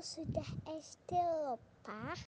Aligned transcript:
sudah 0.00 0.48
sd 0.64 1.12
lho 1.12 1.60